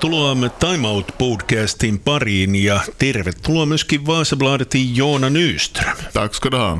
[0.00, 5.96] Tervetuloa Time Out podcastin pariin ja tervetuloa myöskin Vaasabladetin Joona Nyström.
[6.12, 6.78] Tack ska du ha.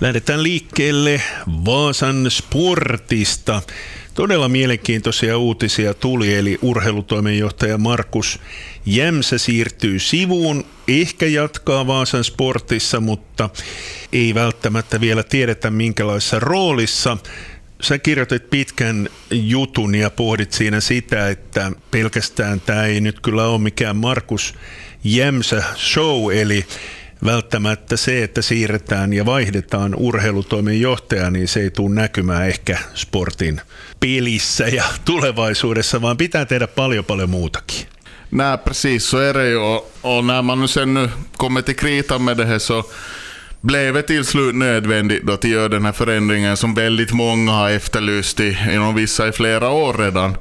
[0.00, 1.22] Lähdetään liikkeelle
[1.64, 3.62] Vaasan sportista.
[4.14, 8.40] Todella mielenkiintoisia uutisia tuli, eli urheilutoimenjohtaja Markus
[8.86, 13.50] Jämsä siirtyy sivuun, ehkä jatkaa Vaasan sportissa, mutta
[14.12, 17.16] ei välttämättä vielä tiedetä minkälaisessa roolissa
[17.82, 23.60] sä kirjoitit pitkän jutun ja pohdit siinä sitä, että pelkästään tämä ei nyt kyllä ole
[23.60, 24.54] mikään Markus
[25.04, 26.66] Jämsä show, eli
[27.24, 33.60] välttämättä se, että siirretään ja vaihdetaan urheilutoimen johtaja, niin se ei tule näkymään ehkä sportin
[34.00, 37.86] pelissä ja tulevaisuudessa, vaan pitää tehdä paljon paljon muutakin.
[38.32, 39.60] Nej, precis så är det ju.
[39.60, 42.84] Och, och när man sen kommer till kritan med det här så
[43.62, 47.70] blev det till slut nödvändigt då att göra den här förändringen som väldigt många har
[47.70, 50.36] efterlyst i, inom vissa i flera år redan.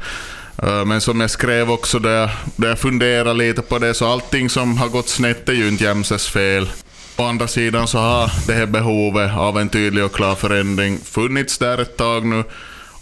[0.64, 4.12] Eh, men som jag skrev också där jag, där jag funderade lite på det, så
[4.12, 6.70] allting som har gått snett är ju inte Jämses fel.
[7.18, 11.58] Å andra sidan så har det här behovet av en tydlig och klar förändring funnits
[11.58, 12.44] där ett tag nu.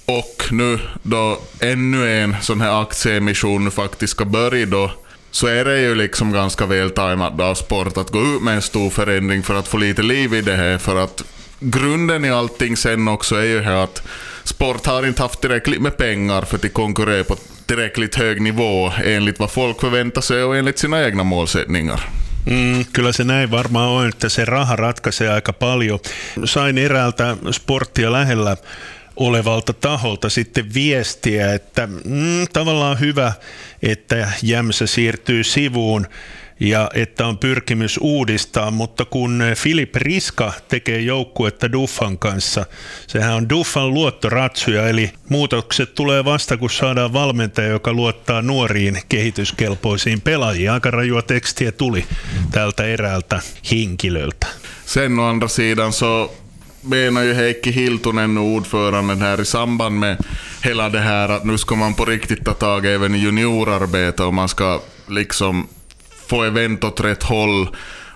[0.06, 4.92] Och nu då ännu en sån här aktieemission faktiskt ska börja då,
[5.32, 8.62] så är det ju liksom ganska väl tajmat av sport att gå ut med en
[8.62, 10.78] stor förändring för att få lite liv i det här.
[10.78, 11.24] För att
[11.60, 14.02] grunden i allting sen också är ju här att
[14.44, 17.36] sport har inte haft tillräckligt med pengar för att konkurrera på
[17.66, 22.10] tillräckligt hög nivå enligt vad folk förväntar sig och enligt sina egna målsättningar.
[22.48, 26.00] Mm, kyllä se näin varmaan on, että se raha ratkaisee aika paljon.
[26.46, 28.58] Sain eräältä sporttia lähellä
[29.20, 33.34] olevalta taholta sitten viestiä, että mm, tavallaan hyvä,
[33.84, 36.08] että Jämsä siirtyy sivuun
[36.59, 42.66] ja että on pyrkimys uudistaa, mutta kun Filip Riska tekee joukkuetta Duffan kanssa,
[43.08, 50.21] sehän on Duffan luottoratsuja, eli muutokset tulee vasta, kun saadaan valmentaja, joka luottaa nuoriin kehityskelpoisiin
[50.21, 50.71] pelaajiin.
[50.71, 52.05] Aika rajua tekstiä tuli
[52.52, 53.39] tältä eräältä
[53.71, 54.48] henkilöltä.
[54.86, 56.32] Sen å andra sidan så
[56.82, 60.17] menar ju Heikki Hiltunen, ordföranden här, i samband med
[60.64, 64.34] hela det här att nu ska man på riktigt ta tag även i juniorarbete och
[64.34, 65.68] man ska liksom
[66.28, 67.70] få event åt rätt håll,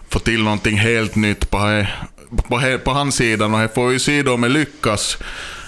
[0.10, 1.88] få till någonting helt nytt på, he-
[2.48, 5.18] på, he- på hans sida och det får ju se då om det lyckas.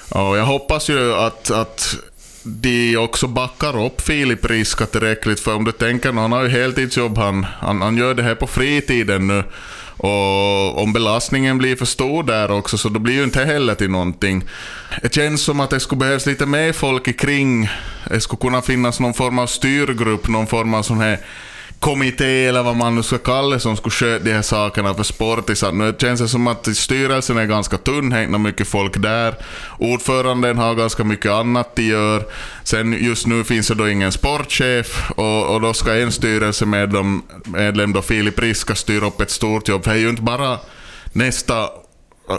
[0.10, 1.96] Och jag hoppas ju att, att
[2.44, 7.18] de också backar upp Filip Riska tillräckligt, för om du tänker, han har ju heltidsjobb,
[7.18, 9.44] han, han, han gör det här på fritiden nu.
[9.98, 13.90] Och om belastningen blir för stor där också, så då blir ju inte heller till
[13.90, 14.44] någonting.
[15.02, 17.70] Det känns som att det skulle behövas lite mer folk i kring.
[18.10, 21.20] Det skulle kunna finnas någon form av styrgrupp, någon form av sån här
[21.86, 25.04] kommitté eller vad man nu ska kalla det som skulle sköta de här sakerna för
[25.04, 25.72] sportisar.
[25.72, 29.36] Nu känns det som att styrelsen är ganska tunn, det är mycket folk där.
[29.80, 32.24] Ordföranden har ganska mycket annat de gör.
[32.64, 37.94] Sen just nu finns det då ingen sportchef och, och då ska en styrelsemedlem medlem
[37.94, 39.84] då Filip Riska styra upp ett stort jobb.
[39.84, 40.60] Det är ju inte bara
[41.14, 41.70] nästa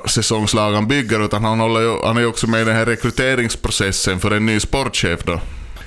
[0.07, 2.87] säsongslag han bygger utan han, håller ju, han är ju också med i den här
[2.87, 5.41] rekryteringsprocessen för en ny sportchef då.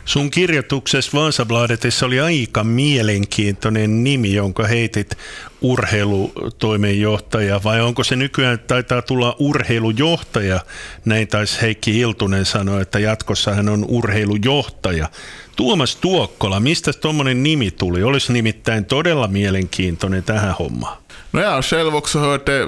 [0.09, 5.17] Sun kirjoituksessa Vaasabladetissa oli aika mielenkiintoinen nimi, jonka heitit
[5.61, 10.59] urheilutoimenjohtaja, vai onko se nykyään, taitaa tulla urheilujohtaja,
[11.05, 15.09] näin taisi Heikki Hiltunen sanoa, että jatkossa hän on urheilujohtaja.
[15.55, 18.03] Tuomas Tuokkola, mistä tuommoinen nimi tuli?
[18.03, 20.98] Olisi nimittäin todella mielenkiintoinen tähän hommaan.
[21.31, 22.67] No jag har själv också hört det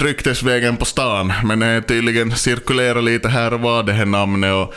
[0.00, 4.54] ryktesvägen på stan, men det tydligen cirkulerar lite här och var det här namnet.
[4.54, 4.74] Och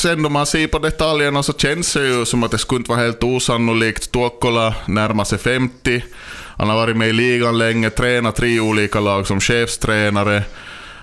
[0.00, 2.90] sen då man ser på detaljerna så känns det ju som att det skulle inte
[2.90, 4.12] vara helt osannolikt.
[4.12, 6.04] Tuokkola närmar sig 50.
[6.56, 10.42] Han har varit med i ligan länge, tränat tre olika lag som chefstränare.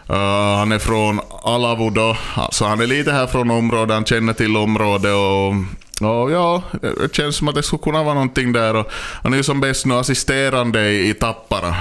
[0.09, 2.17] Uh, han är från Alavo då,
[2.51, 5.53] så han är lite här från området, han känner till området och
[6.01, 8.75] och ja, det känns som att det skulle kunna vara någonting där.
[8.75, 8.91] Och
[9.25, 11.75] är ju som bäst nu assisterande i, i Tappara.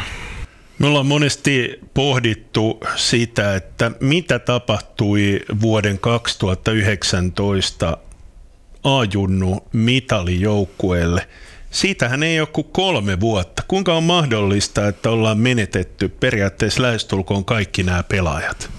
[0.78, 7.96] Me ollaan monesti pohdittu sitä, että mitä tapahtui vuoden 2019
[8.84, 11.26] A-junnu mitalijoukkueelle.
[11.74, 13.62] Siitähän ei ole kuin kolme vuotta.
[13.68, 18.70] Kuinka on mahdollista, että ollaan menetetty periaatteessa lähestulkoon kaikki nämä pelaajat?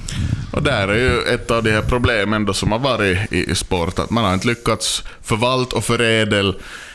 [0.54, 4.00] Och där är ju ett av de här problemen då som har varit i, sport,
[4.00, 6.54] att man har inte lyckats förvalta och förädla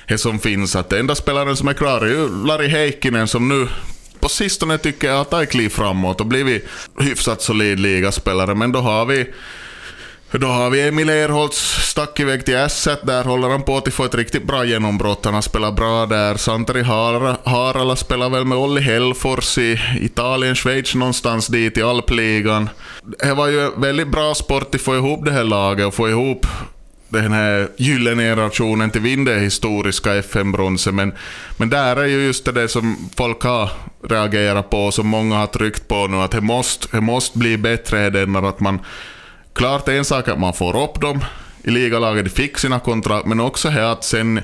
[0.09, 0.77] det som finns.
[0.77, 3.69] Att enda spelaren som är klar är ju Lari Heikkinen som nu
[4.21, 6.65] på sistone tycker jag har tagit kliv framåt och blivit
[7.01, 8.55] hyfsat solid ligaspelare.
[8.55, 9.27] Men då har vi
[10.39, 11.59] då har vi Emil Erholtz
[11.91, 15.25] stack iväg till S1, där håller han på att få ett riktigt bra genombrott.
[15.25, 16.37] Han har spelat bra där.
[16.37, 22.69] Santeri Har- Harala spelar väl med Olli Hellfors i Italien, Schweiz någonstans dit i alpligan.
[23.03, 26.09] Det var ju en väldigt bra sport att få ihop det här laget och få
[26.09, 26.47] ihop
[27.09, 30.95] den här gyllene generationen till vinna det historiska FM-bronset.
[30.95, 31.13] Men,
[31.57, 33.71] men där är ju just det som folk har
[34.09, 38.11] reagerat på, som många har tryckt på nu, att det måste, det måste bli bättre
[38.11, 38.79] denna, att man...
[39.53, 41.25] Klart en sak att man får upp dem
[41.65, 44.41] i ligalaget, de fick sina kontrakt, men också här att sen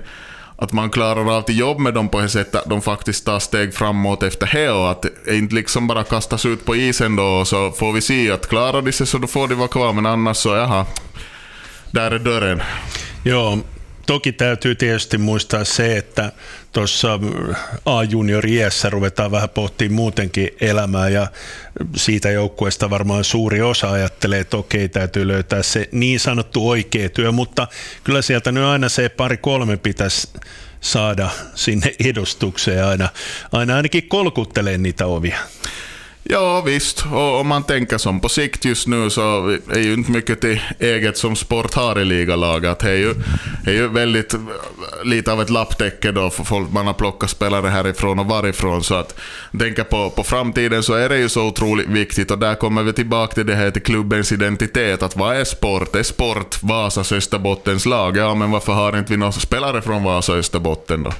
[0.59, 3.39] att man klarar av till jobb med dem på det sättet att de faktiskt tar
[3.39, 7.25] steg framåt efter det och att det inte liksom bara kastas ut på isen då
[7.25, 9.93] och så får vi se att klarar de sig så då får de vara kvar
[9.93, 10.87] men annars så jaha,
[11.91, 12.63] där är dörren.
[13.25, 13.59] Ja,
[14.07, 16.33] toki täytyy tietysti muistaa se, että
[16.73, 17.21] tuossa
[17.87, 21.27] A-junior iässä ruvetaan vähän pohtimaan muutenkin elämää ja
[21.97, 27.33] siitä joukkueesta varmaan suuri osa ajattelee, että okei, täytyy löytää se niin sanottu oikea työ,
[27.33, 27.69] mutta
[28.05, 30.29] kyllä sieltä nyt aina se pari kolme pitäisi
[30.81, 33.09] saada sinne edustukseen aina,
[33.53, 35.39] aina ainakin kolkuttelee niitä ovia.
[36.29, 40.11] Ja visst, och om man tänker som på sikt just nu så är ju inte
[40.11, 42.79] mycket till eget som sport har i ligalaget.
[42.79, 43.15] Det är ju,
[43.67, 44.35] är ju väldigt
[45.05, 48.85] lite av ett lapptäcke då för folk man har plockat spelare härifrån och varifrån.
[48.85, 49.19] Så att
[49.59, 52.93] tänka på, på framtiden så är det ju så otroligt viktigt och där kommer vi
[52.93, 55.03] tillbaka till det här till klubbens identitet.
[55.03, 55.97] Att vad är sport?
[55.97, 58.17] Är sport Vasas Österbottens lag?
[58.17, 61.13] Ja, men varför har inte vi några spelare från Vasa Österbotten då?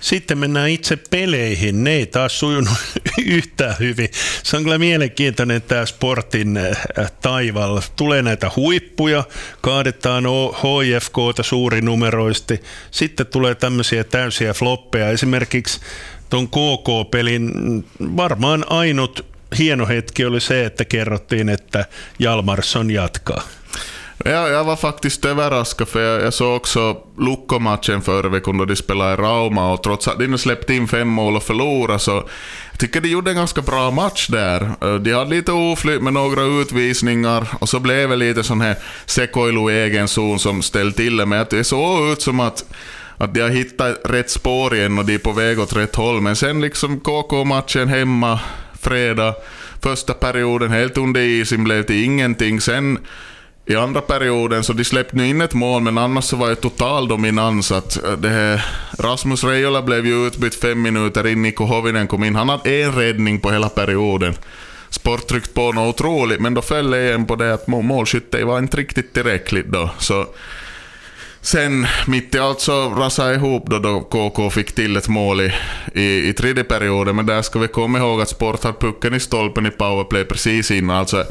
[0.00, 1.84] Sitten mennään itse peleihin.
[1.84, 2.78] Ne ei taas sujunut
[3.26, 4.08] yhtään hyvin.
[4.42, 7.80] Se on kyllä mielenkiintoinen tämä sportin äh, taival.
[7.96, 9.24] Tulee näitä huippuja,
[9.60, 10.24] kaadetaan
[10.54, 12.60] HFKta suurinumeroisesti.
[12.90, 15.10] Sitten tulee tämmöisiä täysiä floppeja.
[15.10, 15.80] Esimerkiksi
[16.30, 17.52] tuon KK-pelin
[18.00, 19.26] varmaan ainut
[19.58, 21.84] hieno hetki oli se, että kerrottiin, että
[22.18, 23.42] Jalmarsson jatkaa.
[24.24, 28.76] Jag, jag var faktiskt överraskad för jag, jag såg också Lukko-matchen förra veckan då de
[28.76, 32.10] spelade i Rauma och trots att de släppte in fem mål och förlorade så
[32.70, 34.70] jag tycker de gjorde en ganska bra match där.
[34.80, 38.76] Eh, de hade lite oflyt med några utvisningar och så blev det lite sån här
[39.06, 41.26] sekoilu i egen zon som ställde till det.
[41.26, 42.64] Men det såg ut som att
[43.16, 46.20] att de har hittat rätt spår igen och de är på väg åt rätt håll.
[46.20, 48.40] Men sen liksom KK-matchen hemma,
[48.80, 49.34] fredag,
[49.82, 52.60] första perioden helt under isen blev det ingenting.
[52.60, 52.98] Sen
[53.66, 56.56] i andra perioden så de släppte nu in ett mål, men annars så var det
[56.56, 57.72] total dominans.
[57.72, 58.64] Att eh, det här,
[58.98, 62.36] Rasmus Reijola blev ju utbytt fem minuter in, Niko Hovinen kom in.
[62.36, 64.34] Han hade en räddning på hela perioden.
[64.90, 68.58] Sport tryckte på något otroligt, men då föll det igen på det att målskytte var
[68.58, 69.90] inte riktigt tillräckligt då.
[69.98, 70.26] Så
[71.42, 75.52] Sen mitt i allt så rasade ihop då, då KK fick till ett mål i,
[75.94, 79.20] i, i tredje perioden, men där ska vi komma ihåg att Sport hade pucken i
[79.20, 80.96] stolpen i powerplay precis innan.
[80.96, 81.24] Alltså,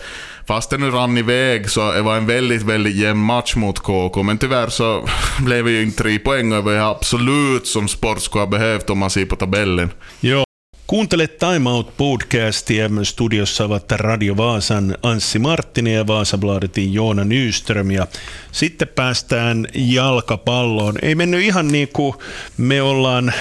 [0.49, 4.23] fast det nu rann iväg så det var en väldigt, väldigt jämn match mot KK,
[4.23, 5.09] men tyvärr så
[5.45, 9.09] blev det ju inte tre poäng över absolut som Sport skulle ha behövt om man
[9.09, 9.89] ser på tabellen.
[10.19, 10.43] Jo.
[10.87, 12.89] Kuuntele Time Out podcastia.
[13.03, 17.91] Studiossa ovat Radio Vaasan Anssi Marttinen ja Vaasabladetin Joona Nyström.
[17.91, 18.07] Ja
[18.51, 20.97] sitten päästään jalkapalloon.
[21.01, 22.13] Ei mennyt ihan niin kuin
[22.57, 23.33] me ollaan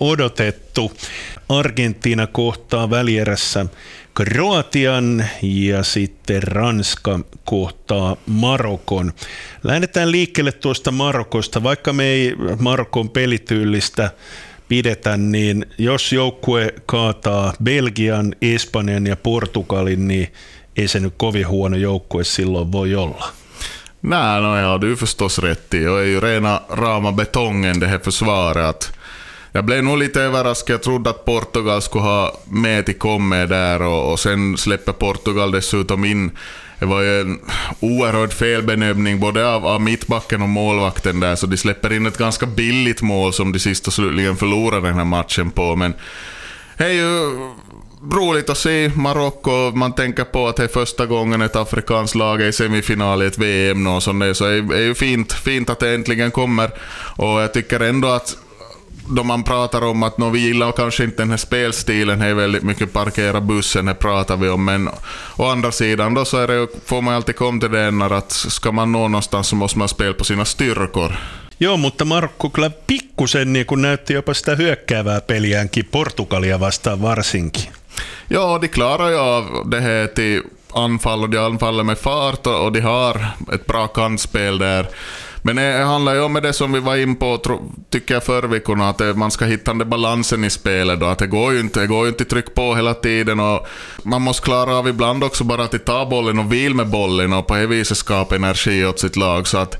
[0.00, 0.92] odotettu.
[1.48, 3.66] Argentiina kohtaa välierässä
[4.14, 9.12] Kroatian ja sitten Ranska kohtaa Marokon.
[9.62, 14.10] Lähdetään liikkeelle tuosta Marokosta, vaikka me ei Marokon pelityylistä
[14.68, 20.32] pidetä, niin jos joukkue kaataa Belgian, Espanjan ja Portugalin, niin
[20.76, 23.28] ei se nyt kovin huono joukkue silloin voi olla.
[24.02, 25.86] Nej, no, ja, du förstås rätt i.
[25.86, 28.92] Och är ju rena rama betongen det här försvaret.
[29.56, 30.74] Jag blev nog lite överraskad.
[30.74, 35.50] Jag trodde att Portugal skulle ha med till komme där och, och sen släpper Portugal
[35.50, 36.30] dessutom in
[36.78, 37.40] det var ju en
[37.80, 42.46] oerhörd felbenämning både av, av mittbacken och målvakten där, så de släpper in ett ganska
[42.46, 45.76] billigt mål som de sista slutligen förlorar den här matchen på.
[45.76, 45.94] Men
[46.76, 47.30] det är ju
[48.12, 49.70] roligt att se Marocko.
[49.70, 53.26] Man tänker på att det är första gången ett afrikanskt lag är i semifinal i
[53.26, 56.70] ett VM och sånt där, så det är ju fint, fint att det äntligen kommer.
[57.16, 58.36] Och jag tycker ändå att
[59.08, 62.62] då man pratar om att vi gillar kanske inte den här spelstilen, det är väldigt
[62.62, 64.88] mycket parkera bussen, det pratar vi om, men
[65.36, 68.72] å andra sidan då så är det, får man alltid komma till den att ska
[68.72, 71.16] man nå någonstans så måste man spela på sina styrkor.
[71.58, 77.72] Joo, mutta Markku kyllä pikkusen niin kun näytti jopa sitä hyökkäävää peliäänkin Portugalia vastaan varsinkin.
[78.30, 80.42] Ja, de klarar ju av det här till
[80.72, 84.86] anfall och de anfaller med fart och de har ett bra kantspel där.
[85.46, 87.58] Men det handlar ju om det som vi var in på,
[87.90, 91.00] tycker jag, förr veckorna, att man ska hitta den balansen i spelet.
[91.00, 91.06] Då.
[91.06, 93.66] Att det går ju inte, det går ju inte tryck på hela tiden och
[94.02, 97.46] man måste klara av ibland också bara att ta bollen och vila med bollen och
[97.46, 99.46] på det viset skapa energi åt sitt lag.
[99.46, 99.76] Så att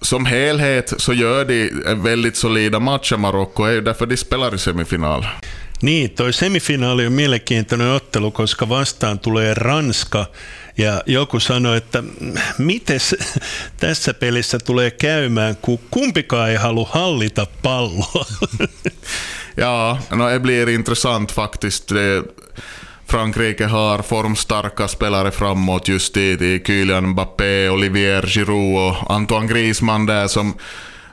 [0.00, 4.54] som helhet så gör de väldigt solida matcher, Marocko, det är ju därför de spelar
[4.54, 5.26] i semifinal.
[5.82, 10.26] Niin, toi semifinaali on mielenkiintoinen ottelu, koska vastaan tulee Ranska
[10.78, 12.02] ja joku sanoi, että
[12.58, 13.00] miten
[13.80, 18.26] tässä pelissä tulee käymään, kun kumpikaan ei halua hallita palloa.
[19.56, 21.94] Ja, no det blir intressant faktiskt.
[21.94, 22.24] Det,
[23.10, 30.06] Frankrike har formstarka spelare framåt just i, i Kylian Mbappé, Olivier Giroud och Antoine Griezmann
[30.06, 30.54] där som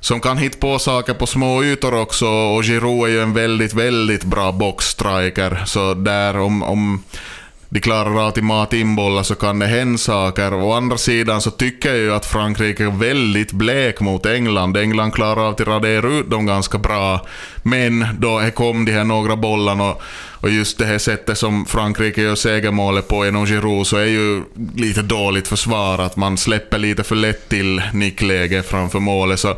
[0.06, 3.74] som kan hitta på saker på små ytor också och Giroud är ju en väldigt,
[3.74, 5.64] väldigt bra boxstriker.
[5.66, 7.04] Så där om, om
[7.70, 10.54] de klarar av till mat inbollar så kan det hända saker.
[10.54, 14.78] Å andra sidan så tycker jag ju att Frankrike är väldigt blek mot England.
[14.78, 17.26] England klarar av att radera ut dem ganska bra.
[17.64, 20.02] Men då kom de här några bollarna och,
[20.42, 24.44] och just det här sättet som Frankrike gör segermålet på genom Giroud så är ju
[24.76, 26.16] lite dåligt försvarat.
[26.16, 29.40] Man släpper lite för lätt till nickläge framför målet.
[29.40, 29.56] Så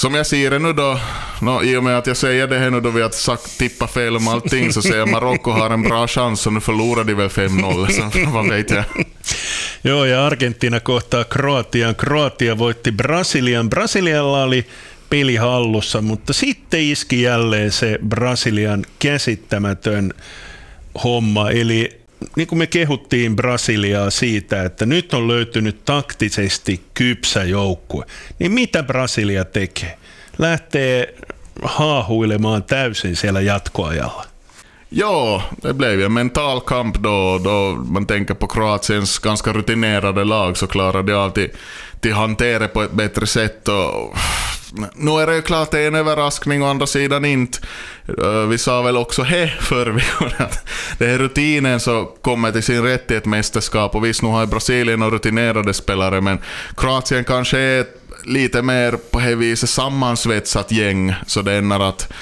[0.00, 1.00] som jag ser det nu då,
[1.40, 3.86] no, i och med att jag säger det här nu då vi har sagt tippa
[3.86, 7.14] fel om allting, så säger jag Marocko har en bra chans och nu förlorar de
[7.14, 8.84] väl 5-0, så vad vet jag.
[9.82, 11.94] Joo, ja Argentiina kohtaa Kroatian.
[11.94, 13.68] Kroatia voitti Brasilian.
[13.68, 14.66] Brasilialla oli
[15.08, 20.12] peli hallussa, mutta sitten iski jälleen se Brasilian käsittämätön
[20.94, 21.99] homma, eli
[22.36, 28.04] niin kuin me kehuttiin Brasiliaa siitä, että nyt on löytynyt taktisesti kypsä joukkue,
[28.38, 29.98] niin mitä Brasilia tekee?
[30.38, 31.14] Lähtee
[31.62, 34.30] haahuilemaan täysin siellä jatkoajalla.
[34.92, 40.56] Ja, det blev en mental kamp då, då man tänker på Kroatiens ganska rutinerade lag
[40.56, 41.50] så klarar de alltid
[42.00, 43.68] till hantera på ett bättre sätt.
[43.68, 44.16] Och
[44.94, 47.58] nu är det ju klart det är en överraskning, å andra sidan inte.
[48.18, 50.04] Eh, vi sa väl också he förr
[50.36, 54.28] att det är rutinen som kommer till sin rätt i ett mästerskap och visst nu
[54.28, 56.38] har Brasilien och rutinerade spelare men
[56.76, 57.84] Kroatien kanske är
[58.24, 62.12] lite mer på det viset sammansvetsat gäng så det är att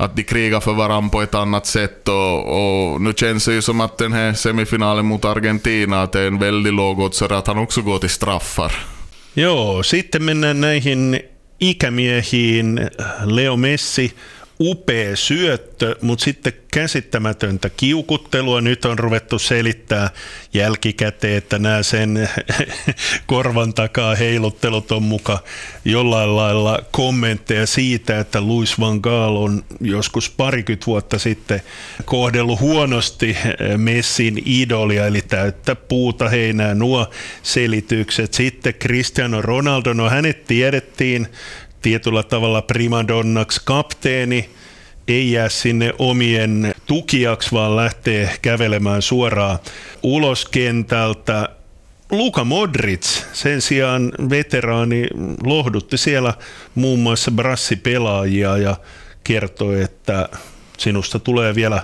[0.00, 3.62] att de krigar för varandra på ett annat sätt och, och, nu känns det ju
[3.62, 7.58] som att den här semifinalen mot Argentina att det är en väldigt låg att han
[7.58, 8.97] också går till straffar.
[9.38, 11.20] Joo, sitten mennään näihin
[11.60, 12.80] ikämiehiin.
[13.24, 14.16] Leo Messi
[14.60, 18.60] upea syöttö, mutta sitten käsittämätöntä kiukuttelua.
[18.60, 20.10] Nyt on ruvettu selittää
[20.54, 22.28] jälkikäteen, että nämä sen
[23.26, 25.38] korvan takaa heiluttelut on muka
[25.84, 31.62] jollain lailla kommentteja siitä, että Louis van Gaal on joskus parikymmentä vuotta sitten
[32.04, 33.36] kohdellut huonosti
[33.76, 37.10] Messin idolia, eli täyttä puuta heinää nuo
[37.42, 38.34] selitykset.
[38.34, 41.28] Sitten Cristiano Ronaldo, no hänet tiedettiin
[41.82, 44.50] tietyllä tavalla primadonnaksi kapteeni,
[45.08, 49.58] ei jää sinne omien tukijaksi, vaan lähtee kävelemään suoraan
[50.02, 51.48] ulos kentältä.
[52.10, 55.06] Luka Modric sen sijaan veteraani
[55.44, 56.34] lohdutti siellä
[56.74, 58.76] muun muassa brassipelaajia ja
[59.24, 60.28] kertoi, että
[60.78, 61.82] sinusta tulee vielä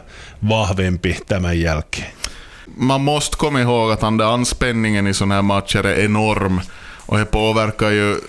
[0.49, 2.13] vahvempi tämän jälkeen.
[2.77, 6.61] Man måste komma ihåg att den anspänningen i sådana här matcher är enorm
[7.07, 8.21] och det påverkar ju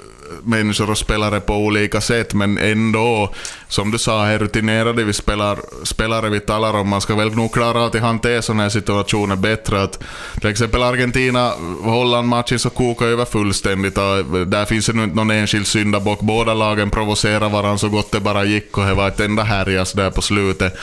[0.43, 3.33] människor och spelare på olika sätt, men ändå,
[3.67, 7.53] som du sa, här rutinerade vi spelar, spelare vi talar om, man ska väl nog
[7.53, 9.83] klara att hantera sådana här situationer bättre.
[9.83, 10.03] Att,
[10.39, 11.51] till exempel Argentina,
[11.83, 16.19] Holland-matchen så kokar över fullständigt där finns det inte någon enskild syndabock.
[16.19, 19.93] Båda lagen provocerar varandra så gott det bara gick och det var ett enda härjas
[19.93, 20.77] där på slutet.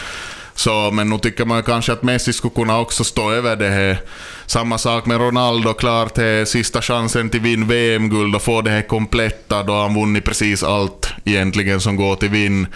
[0.54, 3.98] Så, men nu tycker man kanske att Messi skulle kunna också stå över det här.
[4.46, 8.70] Samma sak med Ronaldo, klart det är sista chansen till vinn VM-guld och få det
[8.70, 12.66] här kompletta då han vunnit precis allt egentligen som går till vinn.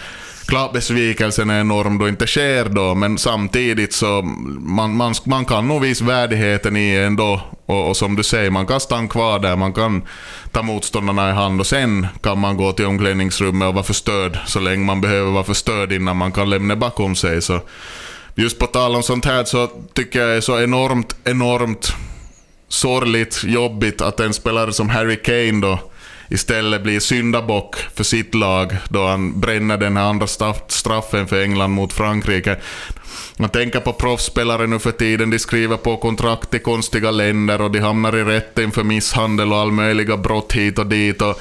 [0.47, 4.21] Klart besvikelsen är enorm då inte sker då, men samtidigt så
[4.59, 7.41] man, man, man kan nog visa värdigheten i ändå.
[7.65, 10.03] Och, och som du säger, man kan stanna kvar där, man kan
[10.51, 14.59] ta motståndarna i hand och sen kan man gå till omklädningsrummet och vara förstörd så
[14.59, 17.41] länge man behöver vara förstörd innan man kan lämna bakom sig.
[17.41, 17.59] Så
[18.35, 21.93] just på tal om sånt här så tycker jag det är så enormt, enormt
[22.67, 25.79] sorgligt, jobbigt att en spelare som Harry Kane då
[26.29, 30.27] istället blir syndabock för sitt lag då han bränner den här andra
[30.67, 32.57] straffen för England mot Frankrike.
[33.37, 37.71] Man tänker på proffsspelare nu för tiden, de skriver på kontrakt i konstiga länder och
[37.71, 41.21] de hamnar i rätten för misshandel och all möjliga brott hit och dit.
[41.21, 41.39] Och,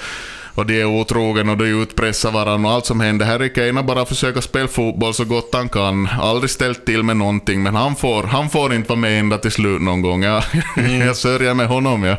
[0.54, 3.26] och de är otrogen och de utpressar varandra och allt som händer.
[3.26, 6.08] Harry Kane har bara försökt spela fotboll så gott han kan.
[6.20, 9.50] Aldrig ställt till med någonting, men han får, han får inte vara med ända till
[9.50, 10.22] slut någon gång.
[10.22, 10.42] Jag,
[10.76, 11.00] mm.
[11.06, 12.04] jag sörjer med honom.
[12.04, 12.16] Ja.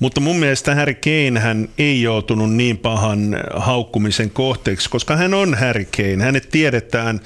[0.00, 5.54] Mutta mun mielestä Harry Kane hän ei joutunut niin pahan haukkumisen kohteeksi, koska hän on
[5.54, 6.24] Harry Kane.
[6.24, 7.20] Hänet tiedetään,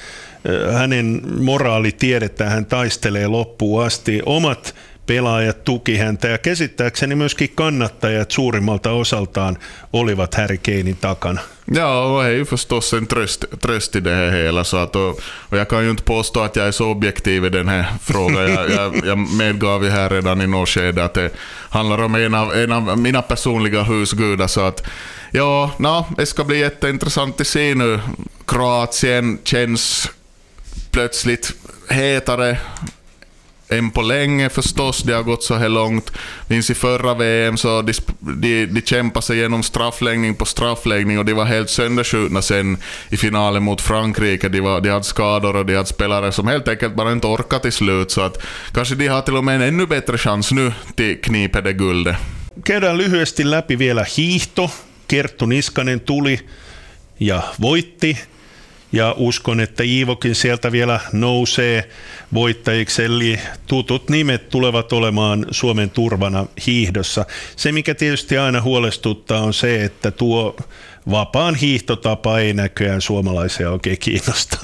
[0.72, 4.22] hänen moraali tiedetään, hän taistelee loppuun asti.
[4.26, 4.74] Omat
[5.06, 9.58] pelaajat tuki häntä ja käsittääkseni myöskin kannattajat suurimmalta osaltaan
[9.92, 11.40] olivat Harry Kanein takana.
[11.66, 14.64] Ja, och det ju förstås en tröst, tröst i det här hela.
[14.64, 15.20] Så att, och,
[15.50, 18.50] och jag kan ju inte påstå att jag är så objektiv i den här frågan.
[18.50, 21.30] Jag, jag, jag medgav ju här redan i något skede att det
[21.70, 24.46] handlar om en av, en av mina personliga husgudar.
[24.46, 24.86] Så att,
[25.30, 28.00] ja, no, det ska bli jätteintressant att se nu.
[28.46, 30.10] Kroatien känns
[30.90, 31.52] plötsligt
[31.88, 32.58] hetare
[33.78, 36.12] än på länge förstås, det har gått så här långt.
[36.48, 41.24] Minns i förra VM så de, de, de kämpade sig igenom straffläggning på straffläggning och
[41.24, 42.76] de var helt sönderskjutna sen
[43.08, 44.48] i finalen mot Frankrike.
[44.48, 47.62] De, var, de hade skador och de hade spelare som helt enkelt bara inte orkade
[47.62, 48.10] till slut.
[48.10, 51.60] Så att kanske de har till och med en ännu bättre chans nu till knipa
[51.60, 52.16] det guldet.
[52.66, 54.70] Käydään lyhyesti läpi vielä hiihto.
[55.08, 56.40] Kerttu Niskanen tuli
[57.20, 58.18] ja voitti
[58.94, 61.88] ja uskon, että Iivokin sieltä vielä nousee
[62.34, 67.26] voittajiksi, eli tutut nimet tulevat olemaan Suomen turvana hiihdossa.
[67.56, 70.56] Se, mikä tietysti aina huolestuttaa, on se, että tuo
[71.10, 74.58] vapaan hiihtotapa ei näköjään suomalaisia oikein kiinnosta.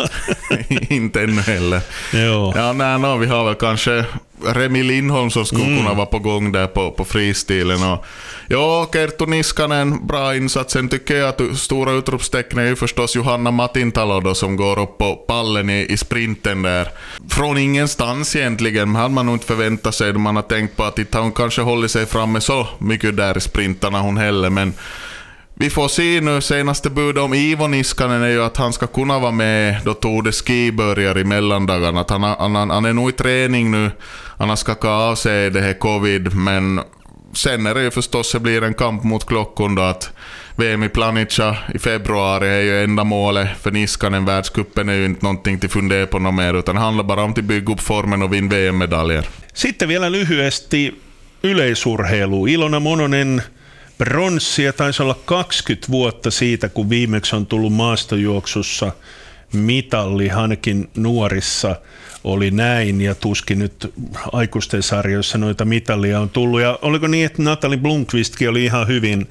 [0.91, 1.81] Inte heller.
[2.25, 2.53] Joo.
[2.57, 4.05] Ja, nej, no, vi har väl kanske
[4.47, 7.83] Remi Lindholm som skulle kunna vara på gång där på, på fristilen.
[7.93, 8.05] Och,
[8.49, 10.73] ja, Kerttu Niskanen, bra insats.
[10.73, 14.99] Sen tycker jag att stora utropstecken är ju förstås Johanna Matintalo då, som går upp
[14.99, 16.89] på pallen i, i sprinten där.
[17.29, 20.13] Från ingenstans egentligen, hade man nog inte förväntat sig.
[20.13, 23.41] Man har tänkt på att inte hon kanske håller sig framme så mycket där i
[23.41, 24.75] sprintarna hon heller, men
[25.61, 29.19] vi får se nu, senaste budet om Ivo Niskanen är ju att han ska kunna
[29.19, 32.01] vara med då Tour de Ski börjar i mellandagarna.
[32.01, 33.91] Att han, han, han är nog i träning nu,
[34.41, 36.81] han har skakat av sig det här covid, men
[37.35, 40.11] sen är det ju förstås, det blir en kamp mot klockan då att
[40.57, 44.25] VM i Planica i februari är ju enda målet för Niskanen.
[44.25, 47.31] Världscupen är ju inte någonting till fundera på något mer, utan det handlar bara om
[47.31, 49.27] att bygga upp formen och vinna VM-medaljer.
[49.55, 50.93] Sitten vielä lyhyesti
[51.43, 52.49] yleisurheilu.
[52.49, 53.43] Ilona Mononen
[53.99, 55.17] bronssia taisi olla
[55.51, 58.93] 20 vuotta siitä, kun viimeksi on tullut maastojuoksussa
[59.53, 61.77] mitalli, ainakin nuorissa
[62.25, 63.93] oli näin, ja tuskin nyt
[64.33, 66.61] aikuisten sarjoissa noita mitallia on tullut.
[66.61, 69.29] Ja oliko niin, että Natali Blomqvistkin oli ihan hyvin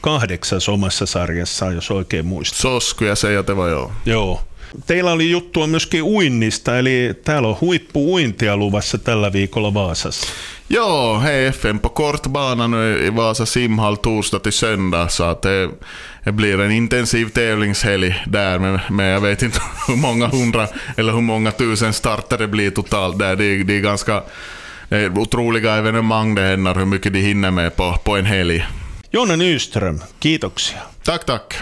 [0.00, 2.80] kahdeksas omassa sarjassaan, jos oikein muistan.
[3.14, 3.90] Säga att det var jag.
[4.06, 4.40] Joo.
[4.86, 10.26] Teillä oli juttua myöskin uinnista, eli täällä on huippu-uintia luvassa tällä viikolla Vaasassa.
[10.74, 15.70] Ja, hej FM på kortbana nu i Vasa simhall torsdag till söndag så att det,
[16.24, 21.12] det blir en intensiv tävlingshelg där med, med jag vet inte hur många hundra eller
[21.12, 23.36] hur många tusen starter det blir totalt där.
[23.36, 24.22] Det, är- det är ganska
[24.88, 28.66] det är otroliga evenemang det händer hur mycket de hinner med på, på en helg.
[29.10, 30.78] Jonna Nyström, kiitoksia.
[31.02, 31.54] Tack, tack.